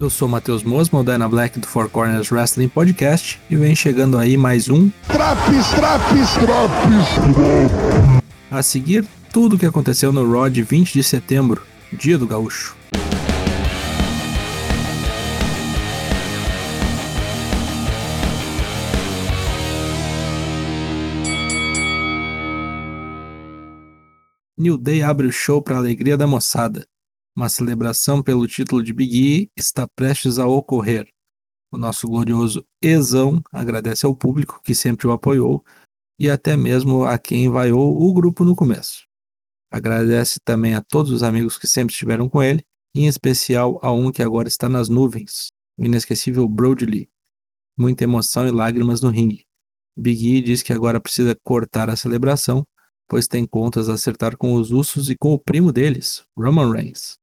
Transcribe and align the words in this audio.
Eu 0.00 0.08
sou 0.08 0.28
Matheus 0.28 0.62
Mosman, 0.62 1.00
o 1.00 1.04
Dyna 1.04 1.28
Black 1.28 1.58
do 1.58 1.66
Four 1.66 1.90
Corners 1.90 2.30
Wrestling 2.30 2.68
Podcast, 2.68 3.40
e 3.50 3.56
vem 3.56 3.74
chegando 3.74 4.16
aí 4.16 4.36
mais 4.36 4.68
um 4.68 4.88
Traps, 5.08 5.70
traps, 5.74 6.34
traps. 6.34 7.98
A 8.48 8.62
seguir, 8.62 9.04
tudo 9.32 9.56
o 9.56 9.58
que 9.58 9.66
aconteceu 9.66 10.12
no 10.12 10.30
Raw 10.30 10.48
de 10.48 10.62
20 10.62 10.92
de 10.92 11.02
setembro, 11.02 11.66
dia 11.92 12.16
do 12.16 12.28
gaúcho. 12.28 12.76
New 24.56 24.78
Day 24.78 25.02
abre 25.02 25.26
o 25.26 25.32
show 25.32 25.60
para 25.60 25.74
a 25.74 25.78
alegria 25.78 26.16
da 26.16 26.28
moçada. 26.28 26.86
Uma 27.38 27.48
celebração 27.48 28.20
pelo 28.20 28.48
título 28.48 28.82
de 28.82 28.92
Big 28.92 29.16
E 29.16 29.50
está 29.56 29.86
prestes 29.86 30.40
a 30.40 30.46
ocorrer. 30.48 31.08
O 31.70 31.78
nosso 31.78 32.08
glorioso 32.08 32.66
Ezão 32.82 33.40
agradece 33.52 34.04
ao 34.04 34.12
público 34.12 34.60
que 34.60 34.74
sempre 34.74 35.06
o 35.06 35.12
apoiou 35.12 35.64
e 36.18 36.28
até 36.28 36.56
mesmo 36.56 37.04
a 37.04 37.16
quem 37.16 37.48
vaiou 37.48 37.96
o 37.96 38.12
grupo 38.12 38.44
no 38.44 38.56
começo. 38.56 39.06
Agradece 39.70 40.40
também 40.44 40.74
a 40.74 40.82
todos 40.82 41.12
os 41.12 41.22
amigos 41.22 41.56
que 41.56 41.68
sempre 41.68 41.92
estiveram 41.92 42.28
com 42.28 42.42
ele, 42.42 42.64
em 42.92 43.06
especial 43.06 43.78
a 43.84 43.92
um 43.92 44.10
que 44.10 44.20
agora 44.20 44.48
está 44.48 44.68
nas 44.68 44.88
nuvens, 44.88 45.52
o 45.78 45.84
inesquecível 45.84 46.48
Brody 46.48 46.86
Lee. 46.86 47.08
Muita 47.78 48.02
emoção 48.02 48.48
e 48.48 48.50
lágrimas 48.50 49.00
no 49.00 49.10
ringue. 49.10 49.46
Big 49.96 50.28
E 50.28 50.40
diz 50.40 50.60
que 50.60 50.72
agora 50.72 51.00
precisa 51.00 51.38
cortar 51.44 51.88
a 51.88 51.94
celebração, 51.94 52.66
pois 53.06 53.28
tem 53.28 53.46
contas 53.46 53.88
a 53.88 53.94
acertar 53.94 54.36
com 54.36 54.54
os 54.54 54.72
Usos 54.72 55.08
e 55.08 55.16
com 55.16 55.32
o 55.32 55.38
primo 55.38 55.70
deles, 55.70 56.24
Roman 56.36 56.72
Reigns. 56.72 57.16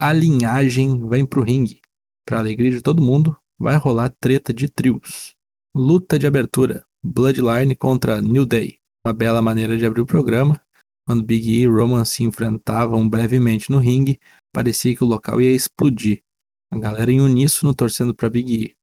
A 0.00 0.12
linhagem 0.12 1.08
vem 1.08 1.26
pro 1.26 1.42
ringue. 1.42 1.80
Para 2.24 2.38
alegria 2.38 2.70
de 2.70 2.80
todo 2.80 3.02
mundo, 3.02 3.36
vai 3.58 3.76
rolar 3.76 4.14
treta 4.20 4.54
de 4.54 4.68
trios. 4.68 5.34
Luta 5.74 6.16
de 6.16 6.24
abertura: 6.24 6.86
Bloodline 7.02 7.74
contra 7.74 8.20
New 8.22 8.46
Day. 8.46 8.78
Uma 9.04 9.12
bela 9.12 9.42
maneira 9.42 9.76
de 9.76 9.84
abrir 9.84 10.02
o 10.02 10.06
programa. 10.06 10.60
Quando 11.04 11.24
Big 11.24 11.50
E 11.50 11.62
e 11.62 11.66
Roman 11.66 12.04
se 12.04 12.22
enfrentavam 12.22 13.08
brevemente 13.08 13.72
no 13.72 13.78
ringue, 13.78 14.20
parecia 14.52 14.94
que 14.94 15.02
o 15.02 15.06
local 15.06 15.40
ia 15.40 15.50
explodir. 15.50 16.22
A 16.70 16.78
galera 16.78 17.10
em 17.10 17.20
uníssono 17.20 17.74
torcendo 17.74 18.14
para 18.14 18.30
Big 18.30 18.54
E. 18.54 18.76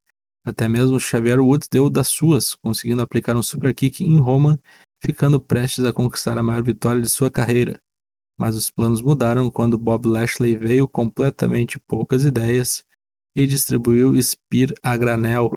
Até 0.44 0.68
mesmo 0.68 1.00
Xavier 1.00 1.40
Woods 1.40 1.70
deu 1.70 1.90
das 1.90 2.10
suas, 2.10 2.56
conseguindo 2.56 3.02
aplicar 3.02 3.38
um 3.38 3.44
super 3.44 3.74
kick 3.74 4.04
em 4.04 4.20
Roman, 4.20 4.60
ficando 5.02 5.40
prestes 5.40 5.86
a 5.86 5.94
conquistar 5.94 6.38
a 6.38 6.44
maior 6.44 6.62
vitória 6.62 7.02
de 7.02 7.08
sua 7.08 7.32
carreira. 7.32 7.80
Mas 8.38 8.56
os 8.56 8.70
planos 8.70 9.02
mudaram 9.02 9.50
quando 9.50 9.78
Bob 9.78 10.08
Lashley 10.08 10.58
veio 10.58 10.88
completamente 10.88 11.80
poucas 11.80 12.26
ideias 12.26 12.84
e 13.36 13.48
distribuiu 13.48 14.22
Spear 14.22 14.74
a 14.84 14.98
granel. 14.98 15.52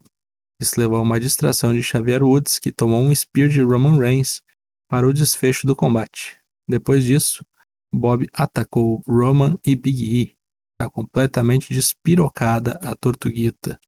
Isso 0.61 0.79
levou 0.79 0.99
a 0.99 1.03
uma 1.03 1.21
distração 1.21 1.73
de 1.73 1.83
Xavier 1.83 2.23
Woods, 2.23 2.59
que 2.59 2.73
tomou 2.73 3.01
um 3.01 3.15
Spear 3.15 3.49
de 3.49 3.62
Roman 3.62 3.99
Reigns 3.99 4.43
para 4.89 5.06
o 5.06 5.12
desfecho 5.12 5.67
do 5.67 5.77
combate. 5.77 6.37
Depois 6.69 7.05
disso, 7.05 7.45
Bob 7.93 8.29
atacou 8.33 9.03
Roman 9.06 9.59
e 9.65 9.75
Big 9.75 10.05
E. 10.05 10.37
Está 10.75 10.91
completamente 10.91 11.73
despirocada 11.73 12.73
a 12.83 12.95
tortuguita. 12.95 13.79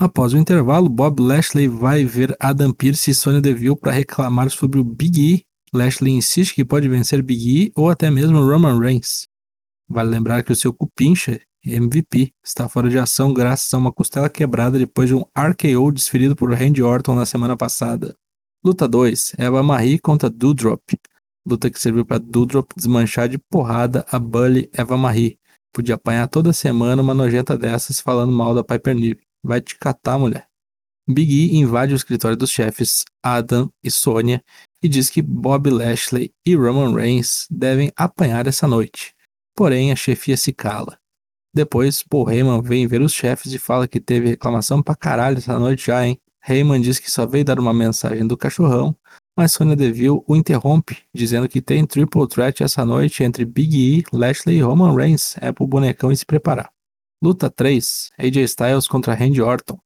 Após 0.00 0.32
o 0.32 0.38
intervalo, 0.38 0.88
Bob 0.88 1.20
Lashley 1.20 1.68
vai 1.68 2.04
ver 2.04 2.34
Adam 2.40 2.72
Pearce 2.72 3.10
e 3.10 3.14
Sonya 3.14 3.40
Deville 3.40 3.76
para 3.76 3.92
reclamar 3.92 4.50
sobre 4.50 4.80
o 4.80 4.84
Big 4.84 5.20
E 5.20 5.49
Lashley 5.72 6.12
insiste 6.12 6.54
que 6.54 6.64
pode 6.64 6.88
vencer 6.88 7.22
Big 7.22 7.64
E 7.66 7.72
ou 7.76 7.88
até 7.88 8.10
mesmo 8.10 8.44
Roman 8.44 8.78
Reigns. 8.78 9.28
Vale 9.88 10.10
lembrar 10.10 10.42
que 10.42 10.52
o 10.52 10.56
seu 10.56 10.72
cupincha, 10.72 11.40
MVP, 11.64 12.32
está 12.44 12.68
fora 12.68 12.88
de 12.88 12.98
ação 12.98 13.32
graças 13.32 13.72
a 13.72 13.78
uma 13.78 13.92
costela 13.92 14.28
quebrada 14.28 14.78
depois 14.78 15.08
de 15.08 15.14
um 15.14 15.24
RKO 15.36 15.92
desferido 15.92 16.34
por 16.34 16.52
Randy 16.52 16.82
Orton 16.82 17.14
na 17.14 17.24
semana 17.24 17.56
passada. 17.56 18.16
Luta 18.64 18.88
2: 18.88 19.34
Eva 19.38 19.62
Marie 19.62 19.98
contra 19.98 20.28
Doudrop. 20.28 20.80
Luta 21.46 21.70
que 21.70 21.80
serviu 21.80 22.04
para 22.04 22.18
Doudrop 22.18 22.70
desmanchar 22.76 23.28
de 23.28 23.38
porrada 23.38 24.04
a 24.10 24.18
Bully 24.18 24.68
Eva 24.72 24.96
Marie. 24.96 25.38
Podia 25.72 25.94
apanhar 25.94 26.26
toda 26.28 26.52
semana 26.52 27.00
uma 27.00 27.14
nojenta 27.14 27.56
dessas 27.56 28.00
falando 28.00 28.32
mal 28.32 28.54
da 28.54 28.64
Piper 28.64 28.94
Nive. 28.94 29.20
Vai 29.42 29.60
te 29.60 29.78
catar, 29.78 30.18
mulher. 30.18 30.46
Big 31.08 31.32
E 31.32 31.56
invade 31.56 31.92
o 31.92 31.96
escritório 31.96 32.36
dos 32.36 32.50
chefes 32.50 33.04
Adam 33.22 33.70
e 33.82 33.90
Sonya 33.90 34.42
e 34.82 34.88
diz 34.88 35.10
que 35.10 35.20
Bob 35.20 35.70
Lashley 35.70 36.32
e 36.44 36.54
Roman 36.54 36.94
Reigns 36.94 37.46
devem 37.50 37.92
apanhar 37.96 38.46
essa 38.46 38.66
noite. 38.66 39.14
Porém, 39.54 39.92
a 39.92 39.96
chefia 39.96 40.36
se 40.36 40.52
cala. 40.52 40.98
Depois, 41.52 42.02
Paul 42.02 42.30
Heyman 42.30 42.62
vem 42.62 42.86
ver 42.86 43.02
os 43.02 43.12
chefes 43.12 43.52
e 43.52 43.58
fala 43.58 43.88
que 43.88 44.00
teve 44.00 44.28
reclamação 44.28 44.82
pra 44.82 44.94
caralho 44.94 45.38
essa 45.38 45.58
noite 45.58 45.86
já, 45.86 46.06
hein? 46.06 46.18
Heyman 46.48 46.80
diz 46.80 46.98
que 46.98 47.10
só 47.10 47.26
veio 47.26 47.44
dar 47.44 47.58
uma 47.58 47.74
mensagem 47.74 48.26
do 48.26 48.36
cachorrão, 48.36 48.96
mas 49.36 49.52
Sonya 49.52 49.76
Deville 49.76 50.22
o 50.26 50.36
interrompe, 50.36 50.98
dizendo 51.14 51.48
que 51.48 51.60
tem 51.60 51.84
triple 51.84 52.26
threat 52.26 52.62
essa 52.62 52.84
noite 52.84 53.22
entre 53.22 53.44
Big 53.44 53.76
E, 53.76 54.04
Lashley 54.12 54.56
e 54.56 54.62
Roman 54.62 54.94
Reigns. 54.94 55.36
É 55.40 55.52
pro 55.52 55.66
bonecão 55.66 56.14
se 56.14 56.24
preparar. 56.24 56.70
Luta 57.22 57.50
3: 57.50 58.10
AJ 58.18 58.36
Styles 58.44 58.88
contra 58.88 59.14
Randy 59.14 59.42
Orton 59.42 59.78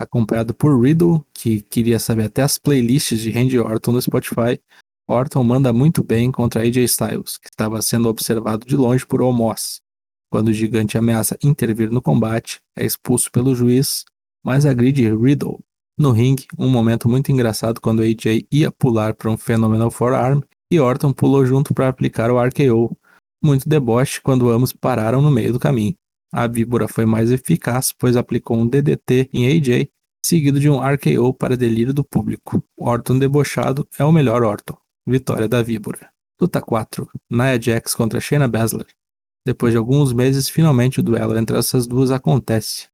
acompanhado 0.00 0.54
por 0.54 0.80
Riddle, 0.80 1.24
que 1.34 1.60
queria 1.60 1.98
saber 1.98 2.24
até 2.24 2.42
as 2.42 2.58
playlists 2.58 3.20
de 3.20 3.30
Randy 3.30 3.58
Orton 3.58 3.92
no 3.92 4.00
Spotify. 4.00 4.58
Orton 5.06 5.44
manda 5.44 5.72
muito 5.72 6.02
bem 6.02 6.32
contra 6.32 6.62
AJ 6.62 6.78
Styles, 6.84 7.36
que 7.36 7.50
estava 7.50 7.82
sendo 7.82 8.08
observado 8.08 8.66
de 8.66 8.76
longe 8.76 9.06
por 9.06 9.20
Omos. 9.20 9.82
Quando 10.32 10.48
o 10.48 10.52
gigante 10.52 10.96
ameaça 10.96 11.36
intervir 11.42 11.90
no 11.90 12.00
combate, 12.00 12.60
é 12.76 12.86
expulso 12.86 13.30
pelo 13.30 13.54
juiz, 13.54 14.04
mas 14.42 14.64
agride 14.64 15.12
Riddle. 15.14 15.60
No 15.98 16.12
ringue, 16.12 16.46
um 16.58 16.70
momento 16.70 17.08
muito 17.08 17.30
engraçado 17.30 17.80
quando 17.80 18.00
AJ 18.00 18.46
ia 18.50 18.70
pular 18.70 19.12
para 19.14 19.30
um 19.30 19.36
Phenomenal 19.36 19.90
Forearm 19.90 20.40
e 20.72 20.80
Orton 20.80 21.12
pulou 21.12 21.44
junto 21.44 21.74
para 21.74 21.88
aplicar 21.88 22.30
o 22.30 22.40
RKO. 22.40 22.96
Muito 23.42 23.68
deboche 23.68 24.20
quando 24.22 24.48
ambos 24.50 24.72
pararam 24.72 25.20
no 25.20 25.30
meio 25.30 25.52
do 25.52 25.58
caminho. 25.58 25.94
A 26.32 26.46
víbora 26.46 26.86
foi 26.86 27.04
mais 27.04 27.30
eficaz, 27.30 27.92
pois 27.92 28.16
aplicou 28.16 28.56
um 28.56 28.66
DDT 28.66 29.28
em 29.32 29.46
AJ, 29.48 29.88
seguido 30.24 30.60
de 30.60 30.70
um 30.70 30.78
RKO 30.78 31.34
para 31.34 31.56
delírio 31.56 31.92
do 31.92 32.04
público. 32.04 32.62
Orton 32.76 33.18
debochado 33.18 33.86
é 33.98 34.04
o 34.04 34.12
melhor 34.12 34.42
Orton. 34.42 34.76
Vitória 35.06 35.48
da 35.48 35.62
víbora. 35.62 36.10
Luta 36.40 36.60
4. 36.60 37.10
Nia 37.28 37.60
Jax 37.60 37.94
contra 37.94 38.20
Shayna 38.20 38.46
Baszler. 38.46 38.86
Depois 39.44 39.72
de 39.72 39.78
alguns 39.78 40.12
meses, 40.12 40.48
finalmente 40.48 41.00
o 41.00 41.02
duelo 41.02 41.36
entre 41.36 41.58
essas 41.58 41.86
duas 41.86 42.10
acontece. 42.10 42.88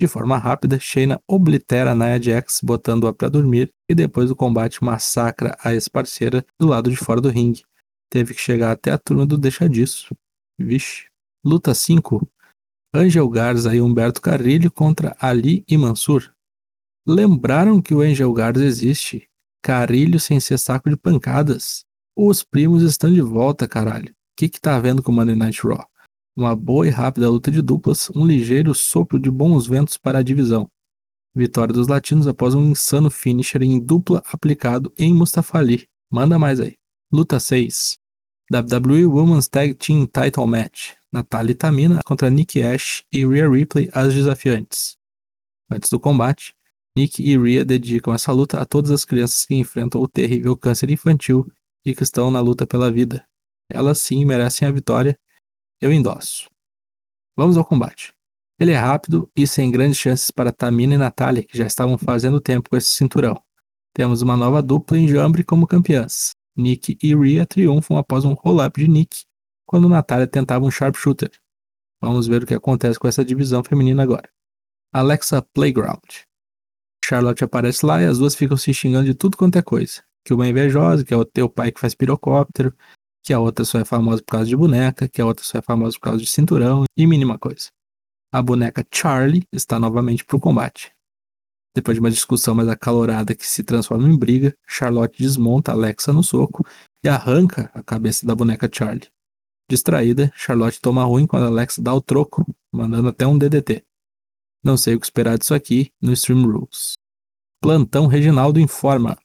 De 0.00 0.06
forma 0.06 0.36
rápida, 0.36 0.78
Shayna 0.78 1.20
oblitera 1.26 1.94
Nia 1.94 2.22
Jax, 2.22 2.60
botando-a 2.62 3.12
para 3.12 3.28
dormir, 3.28 3.72
e 3.88 3.94
depois 3.94 4.28
do 4.28 4.36
combate 4.36 4.84
massacra 4.84 5.56
a 5.62 5.74
ex-parceira 5.74 6.44
do 6.58 6.66
lado 6.68 6.90
de 6.90 6.96
fora 6.96 7.20
do 7.20 7.30
ringue. 7.30 7.64
Teve 8.10 8.34
que 8.34 8.40
chegar 8.40 8.70
até 8.70 8.92
a 8.92 8.98
turma 8.98 9.26
do 9.26 9.36
deixa 9.36 9.68
disso. 9.68 10.14
Vixe. 10.58 11.06
Luta 11.44 11.74
5. 11.74 12.28
Angel 12.96 13.28
Garza 13.28 13.76
e 13.76 13.80
Humberto 13.80 14.22
Carrilho 14.22 14.70
contra 14.70 15.14
Ali 15.20 15.62
e 15.68 15.76
Mansur. 15.76 16.32
Lembraram 17.06 17.82
que 17.82 17.94
o 17.94 18.00
Angel 18.00 18.32
Garza 18.32 18.64
existe? 18.64 19.28
Carrilho 19.62 20.18
sem 20.18 20.40
ser 20.40 20.58
saco 20.58 20.88
de 20.88 20.96
pancadas. 20.96 21.84
Os 22.16 22.42
primos 22.42 22.82
estão 22.82 23.12
de 23.12 23.20
volta, 23.20 23.68
caralho. 23.68 24.10
O 24.10 24.14
que 24.38 24.48
que 24.48 24.58
tá 24.58 24.76
havendo 24.76 25.02
com 25.02 25.12
o 25.12 25.14
Monday 25.14 25.36
Night 25.36 25.60
Raw? 25.62 25.86
Uma 26.34 26.56
boa 26.56 26.86
e 26.86 26.90
rápida 26.90 27.28
luta 27.28 27.50
de 27.50 27.60
duplas, 27.60 28.10
um 28.14 28.26
ligeiro 28.26 28.74
sopro 28.74 29.18
de 29.18 29.30
bons 29.30 29.66
ventos 29.66 29.98
para 29.98 30.20
a 30.20 30.22
divisão. 30.22 30.66
Vitória 31.34 31.74
dos 31.74 31.88
latinos 31.88 32.26
após 32.26 32.54
um 32.54 32.64
insano 32.64 33.10
finisher 33.10 33.62
em 33.62 33.78
dupla 33.78 34.22
aplicado 34.32 34.90
em 34.96 35.12
Mustafa 35.12 35.58
Ali. 35.58 35.86
Manda 36.10 36.38
mais 36.38 36.60
aí. 36.60 36.76
Luta 37.12 37.38
6. 37.38 37.98
WWE 38.50 39.04
Women's 39.04 39.48
Tag 39.48 39.74
Team 39.74 40.06
Title 40.06 40.46
Match. 40.46 40.92
Natalia 41.16 41.54
Tamina 41.54 42.00
contra 42.04 42.28
Nick 42.28 42.62
Ash 42.62 43.02
e 43.10 43.26
Rhea 43.26 43.48
Ripley 43.48 43.88
as 43.94 44.12
desafiantes. 44.12 44.98
Antes 45.70 45.88
do 45.88 45.98
combate, 45.98 46.54
Nick 46.94 47.22
e 47.22 47.38
Rhea 47.38 47.64
dedicam 47.64 48.12
essa 48.12 48.32
luta 48.32 48.60
a 48.60 48.66
todas 48.66 48.90
as 48.90 49.02
crianças 49.02 49.46
que 49.46 49.54
enfrentam 49.54 50.02
o 50.02 50.06
terrível 50.06 50.54
câncer 50.54 50.90
infantil 50.90 51.50
e 51.86 51.94
que 51.94 52.02
estão 52.02 52.30
na 52.30 52.38
luta 52.40 52.66
pela 52.66 52.92
vida. 52.92 53.26
Elas 53.70 53.98
sim 53.98 54.26
merecem 54.26 54.68
a 54.68 54.70
vitória. 54.70 55.18
Eu 55.80 55.90
endosso. 55.90 56.50
Vamos 57.34 57.56
ao 57.56 57.64
combate. 57.64 58.12
Ele 58.60 58.72
é 58.72 58.76
rápido 58.76 59.30
e 59.34 59.46
sem 59.46 59.70
grandes 59.70 59.98
chances 59.98 60.30
para 60.30 60.52
Tamina 60.52 60.94
e 60.94 60.98
Natalia, 60.98 61.42
que 61.42 61.56
já 61.56 61.66
estavam 61.66 61.96
fazendo 61.96 62.42
tempo 62.42 62.68
com 62.68 62.76
esse 62.76 62.90
cinturão. 62.90 63.42
Temos 63.94 64.20
uma 64.20 64.36
nova 64.36 64.62
dupla 64.62 64.98
em 64.98 65.08
Jambre 65.08 65.42
como 65.42 65.66
campeãs. 65.66 66.32
Nick 66.54 66.98
e 67.02 67.14
Rhea 67.14 67.46
triunfam 67.46 67.96
após 67.96 68.26
um 68.26 68.34
roll-up 68.34 68.78
de 68.78 68.88
Nick 68.88 69.24
quando 69.66 69.88
Natália 69.88 70.26
tentava 70.26 70.64
um 70.64 70.70
sharpshooter. 70.70 71.30
Vamos 72.00 72.26
ver 72.26 72.44
o 72.44 72.46
que 72.46 72.54
acontece 72.54 72.98
com 72.98 73.08
essa 73.08 73.24
divisão 73.24 73.64
feminina 73.64 74.02
agora. 74.02 74.28
Alexa 74.92 75.42
Playground. 75.42 76.24
Charlotte 77.04 77.44
aparece 77.44 77.84
lá 77.84 78.00
e 78.00 78.06
as 78.06 78.18
duas 78.18 78.34
ficam 78.34 78.56
se 78.56 78.72
xingando 78.72 79.06
de 79.06 79.14
tudo 79.14 79.36
quanto 79.36 79.58
é 79.58 79.62
coisa. 79.62 80.02
Que 80.24 80.32
uma 80.32 80.46
é 80.46 80.50
invejosa, 80.50 81.04
que 81.04 81.12
é 81.12 81.16
o 81.16 81.24
teu 81.24 81.48
pai 81.48 81.70
que 81.70 81.80
faz 81.80 81.94
pirocóptero, 81.94 82.74
que 83.22 83.32
a 83.32 83.40
outra 83.40 83.64
só 83.64 83.78
é 83.78 83.84
famosa 83.84 84.22
por 84.22 84.32
causa 84.32 84.46
de 84.46 84.56
boneca, 84.56 85.08
que 85.08 85.20
a 85.20 85.26
outra 85.26 85.44
só 85.44 85.58
é 85.58 85.62
famosa 85.62 85.96
por 85.98 86.04
causa 86.04 86.20
de 86.20 86.26
cinturão 86.28 86.84
e 86.96 87.06
mínima 87.06 87.38
coisa. 87.38 87.68
a 88.32 88.42
boneca 88.42 88.84
Charlie 88.92 89.44
está 89.52 89.78
novamente 89.78 90.24
para 90.24 90.36
o 90.36 90.40
combate. 90.40 90.92
Depois 91.74 91.96
de 91.96 92.00
uma 92.00 92.10
discussão 92.10 92.54
mais 92.54 92.68
acalorada 92.68 93.34
que 93.34 93.46
se 93.46 93.62
transforma 93.62 94.08
em 94.08 94.18
briga, 94.18 94.54
Charlotte 94.66 95.22
desmonta 95.22 95.72
Alexa 95.72 96.12
no 96.12 96.22
soco 96.22 96.66
e 97.02 97.08
arranca 97.08 97.70
a 97.74 97.82
cabeça 97.82 98.26
da 98.26 98.34
boneca 98.34 98.68
Charlie. 98.72 99.08
Distraída, 99.68 100.32
Charlotte 100.34 100.80
toma 100.80 101.04
ruim 101.04 101.26
quando 101.26 101.46
Alexa 101.46 101.82
dá 101.82 101.92
o 101.92 102.00
troco, 102.00 102.46
mandando 102.72 103.08
até 103.08 103.26
um 103.26 103.36
DDT. 103.36 103.84
Não 104.62 104.76
sei 104.76 104.94
o 104.94 105.00
que 105.00 105.06
esperar 105.06 105.38
disso 105.38 105.54
aqui 105.54 105.92
no 106.00 106.12
Stream 106.12 106.42
Rules. 106.42 106.94
Plantão 107.60 108.06
Reginaldo 108.06 108.60
informa. 108.60 109.18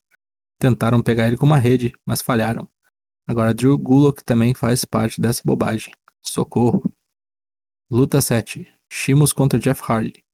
Tentaram 0.58 1.02
pegar 1.02 1.28
ele 1.28 1.36
com 1.36 1.46
uma 1.46 1.58
rede, 1.58 1.92
mas 2.04 2.22
falharam. 2.22 2.68
Agora 3.26 3.54
Drew 3.54 3.78
Gulak 3.78 4.24
também 4.24 4.54
faz 4.54 4.84
parte 4.84 5.20
dessa 5.20 5.42
bobagem. 5.44 5.94
Socorro. 6.20 6.82
Luta 7.90 8.20
7. 8.20 8.66
Shimos 8.90 9.32
contra 9.32 9.58
Jeff 9.58 9.82
Hardy. 9.86 10.24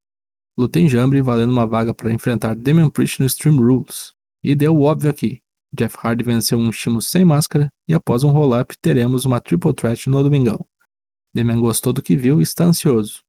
Luta 0.57 0.79
em 0.79 0.89
Jambre 0.89 1.21
valendo 1.21 1.51
uma 1.51 1.67
vaga 1.67 1.93
para 1.93 2.11
enfrentar 2.11 2.55
Damian 2.55 2.89
Priest 2.89 3.19
no 3.19 3.25
Stream 3.27 3.57
Rules. 3.57 4.13
E 4.43 4.55
deu 4.55 4.75
o 4.75 4.81
óbvio 4.81 5.09
aqui. 5.09 5.41
Jeff 5.71 5.97
Hardy 6.01 6.23
venceu 6.23 6.57
um 6.57 6.71
Shimos 6.71 7.07
sem 7.07 7.23
máscara 7.23 7.71
e 7.87 7.93
após 7.93 8.23
um 8.23 8.31
roll-up 8.31 8.75
teremos 8.79 9.25
uma 9.25 9.39
Triple 9.39 9.73
Threat 9.73 10.09
no 10.09 10.23
domingão. 10.23 10.65
Damian 11.33 11.59
gostou 11.59 11.93
do 11.93 12.01
que 12.01 12.15
viu 12.15 12.39
e 12.39 12.43
está 12.43 12.65
ansioso. 12.65 13.23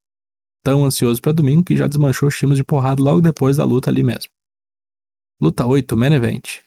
Tão 0.63 0.85
ansioso 0.85 1.21
para 1.21 1.33
domingo 1.33 1.65
que 1.65 1.77
já 1.77 1.87
desmanchou 1.87 2.31
Shimos 2.31 2.57
de 2.57 2.65
porrada 2.65 3.03
logo 3.03 3.21
depois 3.21 3.57
da 3.57 3.65
luta 3.65 3.91
ali 3.91 4.03
mesmo. 4.03 4.31
Luta 5.41 5.67
8, 5.67 5.97
Main 5.97 6.15
Event. 6.15 6.61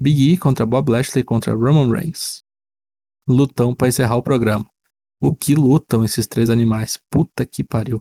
Big 0.00 0.32
E 0.32 0.38
contra 0.38 0.64
Bob 0.64 0.90
Lashley 0.90 1.24
contra 1.24 1.54
Roman 1.54 1.92
Reigns. 1.92 2.44
Lutão 3.28 3.74
para 3.74 3.88
encerrar 3.88 4.16
o 4.16 4.22
programa. 4.22 4.68
O 5.20 5.34
que 5.34 5.54
lutam 5.54 6.04
esses 6.04 6.26
três 6.26 6.48
animais? 6.48 6.98
Puta 7.10 7.44
que 7.44 7.64
pariu. 7.64 8.00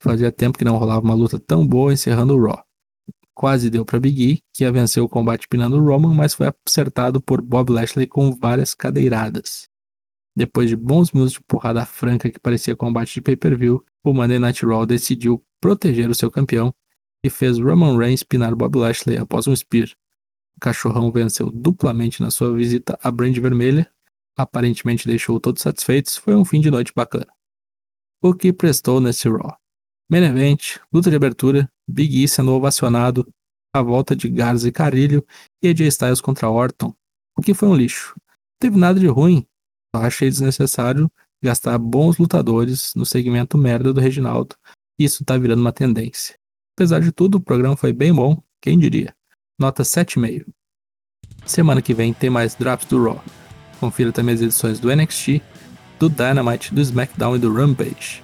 Fazia 0.00 0.30
tempo 0.32 0.56
que 0.56 0.64
não 0.64 0.76
rolava 0.76 1.04
uma 1.04 1.14
luta 1.14 1.38
tão 1.38 1.66
boa 1.66 1.92
encerrando 1.92 2.36
o 2.36 2.44
Raw. 2.44 2.64
Quase 3.34 3.70
deu 3.70 3.84
para 3.84 3.98
Big 3.98 4.22
E, 4.22 4.42
que 4.52 4.64
ia 4.64 4.72
vencer 4.72 5.02
o 5.02 5.08
combate 5.08 5.48
pinando 5.48 5.82
Roman, 5.82 6.14
mas 6.14 6.34
foi 6.34 6.52
acertado 6.66 7.20
por 7.20 7.40
Bob 7.40 7.70
Lashley 7.70 8.06
com 8.06 8.34
várias 8.34 8.74
cadeiradas. 8.74 9.68
Depois 10.34 10.68
de 10.68 10.76
bons 10.76 11.12
minutos 11.12 11.34
de 11.34 11.40
porrada 11.42 11.84
franca 11.84 12.30
que 12.30 12.38
parecia 12.38 12.76
combate 12.76 13.14
de 13.14 13.20
pay-per-view, 13.20 13.84
o 14.02 14.12
Monday 14.12 14.38
Night 14.38 14.64
Raw 14.64 14.86
decidiu 14.86 15.44
proteger 15.60 16.08
o 16.08 16.14
seu 16.14 16.30
campeão 16.30 16.74
e 17.24 17.30
fez 17.30 17.58
Roman 17.58 17.96
Reigns 17.96 18.22
pinar 18.22 18.54
Bob 18.54 18.76
Lashley 18.76 19.16
após 19.16 19.46
um 19.46 19.54
spear. 19.54 19.88
O 20.56 20.60
cachorrão 20.60 21.12
venceu 21.12 21.50
duplamente 21.50 22.22
na 22.22 22.30
sua 22.30 22.54
visita 22.54 22.98
à 23.02 23.10
Brand 23.10 23.36
Vermelha, 23.36 23.90
aparentemente 24.36 25.06
deixou 25.06 25.38
todos 25.38 25.62
satisfeitos, 25.62 26.16
foi 26.16 26.34
um 26.34 26.44
fim 26.44 26.60
de 26.60 26.70
noite 26.70 26.92
bacana. 26.94 27.28
O 28.22 28.34
que 28.34 28.52
prestou 28.52 29.00
nesse 29.00 29.28
Raw? 29.28 29.56
Main 30.08 30.24
Event, 30.24 30.78
luta 30.92 31.10
de 31.10 31.16
abertura, 31.16 31.70
Big 31.92 32.22
E 32.22 32.26
sendo 32.26 32.52
ovacionado, 32.52 33.28
a 33.74 33.82
volta 33.82 34.14
de 34.16 34.28
Garza 34.28 34.68
e 34.68 34.72
Carilho 34.72 35.24
e 35.62 35.68
AJ 35.68 35.80
Styles 35.88 36.20
contra 36.20 36.50
Orton, 36.50 36.94
o 37.36 37.42
que 37.42 37.54
foi 37.54 37.68
um 37.68 37.76
lixo. 37.76 38.14
Não 38.16 38.58
teve 38.60 38.76
nada 38.78 38.98
de 38.98 39.06
ruim, 39.06 39.46
só 39.94 40.02
achei 40.02 40.28
desnecessário 40.28 41.10
gastar 41.42 41.76
bons 41.78 42.18
lutadores 42.18 42.92
no 42.94 43.04
segmento 43.04 43.58
merda 43.58 43.92
do 43.92 44.00
Reginaldo, 44.00 44.54
isso 44.98 45.24
tá 45.24 45.36
virando 45.36 45.60
uma 45.60 45.72
tendência. 45.72 46.36
Apesar 46.76 47.00
de 47.00 47.10
tudo, 47.10 47.36
o 47.36 47.40
programa 47.40 47.76
foi 47.76 47.92
bem 47.92 48.14
bom, 48.14 48.40
quem 48.60 48.78
diria. 48.78 49.14
Nota 49.58 49.82
7,5. 49.82 50.46
Semana 51.44 51.82
que 51.82 51.92
vem 51.92 52.12
tem 52.12 52.30
mais 52.30 52.54
drops 52.54 52.86
do 52.86 53.02
Raw. 53.02 53.22
Confira 53.80 54.12
também 54.12 54.34
as 54.34 54.40
edições 54.40 54.78
do 54.78 54.94
NXT, 54.94 55.42
do 55.98 56.08
Dynamite, 56.08 56.72
do 56.72 56.80
SmackDown 56.80 57.36
e 57.36 57.38
do 57.38 57.52
Rampage. 57.52 58.22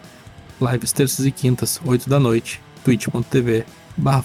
Lives 0.61 0.93
terças 0.93 1.27
e 1.27 1.33
quintas, 1.33 1.81
8 1.85 2.09
da 2.09 2.21
noite, 2.21 2.61
twitch.tv 2.89 3.65
barra 3.97 4.23